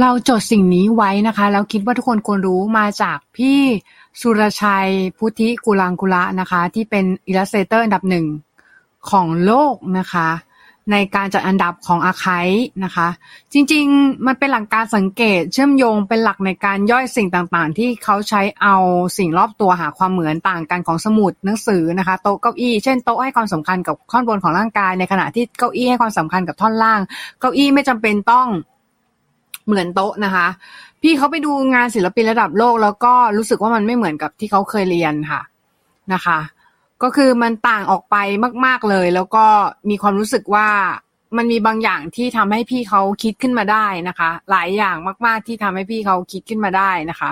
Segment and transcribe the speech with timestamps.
[0.00, 3.60] เราจดสิ่งนี้ไว้นะคะ แล้วคิดว่าทุกคนควรรู้มาจากพี่
[4.20, 4.88] สุรชัย
[5.18, 8.26] พุทธิกุลังกุละนะคะ ที่เป็นอิลลัสเตอร์อันดับหนึ่ง
[9.10, 10.28] ของโลกนะคะ
[10.92, 12.48] ในการจัดอันดับของอาคาย
[12.84, 13.08] นะคะ
[13.52, 18.76] จริงๆ มันเป็นหลักการสังเกตเชื่อมโยงเป็นหลักในการย่อยสิ่งต่างๆ ที่เขาใช้เอา
[19.18, 27.00] สิ่งรอบตัวหาความเหมือนต่างกันของสมุดหนังสือนะคะโต๊ะเก้าอี้เช่นโต๊ะให้ความสำคัญกับท่อนบนของร่างกายในขณะที่เก้าอี้ให้ความสำคัญกับท่อนล่าง
[27.40, 28.48] เก้าอี้ไม่จำเป็นต้อง
[29.66, 30.46] เหมือนโต๊ะนะคะ
[31.02, 35.42] พี่เขาไปดูงานศิลปินระดับโลก แล้วก็รู้สึกว่ามันไม่เหมือนกับที่เขาเคยเรียนค่ะ
[36.12, 36.38] นะคะ
[37.02, 38.16] ก็คือมันต่างออกไป
[38.66, 39.44] มาก ๆเลย แล้วก็
[39.90, 40.68] มีความรู้สึกว่า
[41.36, 47.30] มันมีบางอย่างที่ทำให้พี่เขาคิดขึ้นมาได้นะคะ หลายอย่างมากๆที่ทำให้พี่เขาคิดขึ้นมาได้นะคะ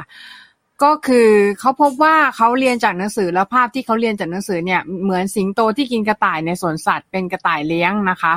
[0.82, 1.28] ก็คือ
[1.60, 8.34] เขาพบว่าเขาเรียนจากหนังสือแล้วภาพที่เขาเรียนจากหนังสือเนี่ยเหมือนสิงโตที่กินกระต่ายในสวนสัตว์เป็นกระต่ายเลี้ยงนะคะ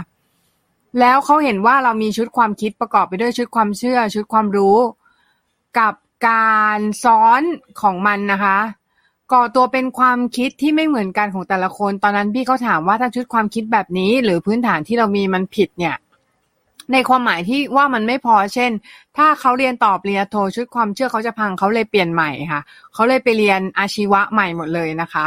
[0.99, 4.77] แล้วเขาเห็นว่าเรามีชุดความคิดประกอบไปด้วยชุดความเชื่อ ชุดความรู้
[5.79, 5.93] กับ
[6.27, 7.41] การซ้อน
[7.81, 8.57] ของมันนะคะ
[9.33, 15.95] ก่อตัวเป็นความคิดที่ไม่เหมือนกันของแต่ละคน ตอนนั้นพี่เขาถามว่าถ้าชุดความคิดแบบนี้ หรือพื้นฐานที่เรามีมันผิดเนี่ย
[16.91, 18.72] ในความหมายที่ว่ามันไม่พอ เช่น
[19.17, 22.61] ถ้าเขาเรียนต่อปริญญาโทชุดความเชื่อเขาจะพังเขาเลยเปลี่ยนใหม่ค่ะ
[22.94, 25.25] เขาเลยไปเรียนอาชีวะใหม่หมดเลยนะคะ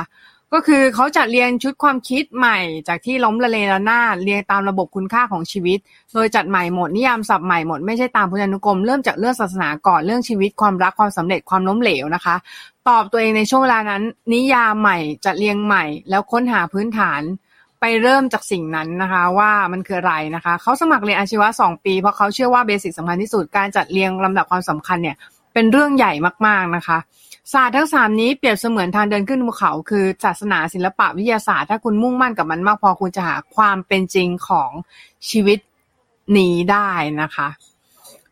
[0.54, 5.78] ก็คือเขาจะเรียนชุดความคิดใหม่จากที่ล้มละเลระนาดเรียงตามระบบคุณค่าของชีวิต
[6.12, 12.36] โดยจัดใหม่หมดนิยามศัพท์ใหม่หมดไม่ใช่ตามพุทธานุกรมเริ่มจากเรื่องศาสนาก่อนเรื่องชีวิตความรักความสำเร็จความล้มเหลวนะคะ
[12.88, 14.02] ตอบตัวเองในช่วงเวลานั้น
[14.34, 17.22] นิยามใหม่จัดเรียงใหม่ แล้วค้นหาพื้นฐาน
[17.80, 25.16] ไปเริ่มจากสิ่งนั้นนะคะว่ามันคืออะไรนะคะเขาสมัครเรียนอาชีวะสองปี เพราะเขาเชื่อว่าเบสิกสำคัญที่สุดการจัดเรียงลำดับความสำคัญเนี่ย
[25.52, 26.12] เป็นเรื่องใหญ่
[26.46, 26.98] มาก ๆ นะคะ
[27.52, 34.70] ศาสตร์ทั้งสามนี้เปรียบเสมือนทางเดินขึ้นภูเขา คือศาสนาศิลปะวิทยาศาสตร์ ถ้าคุณมุ่งมั่นกับมันมากพอคุณจะหาความเป็นจริงของ
[35.30, 35.58] ชีวิต
[36.36, 36.90] นี้ได้
[37.22, 37.48] นะคะ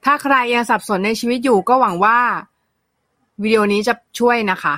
[0.04, 2.18] ถ้าใครยังสับสนในชีวิตอยู่ก็หวังว่า
[3.42, 4.76] วิดีโอนี้จะช่วยนะคะ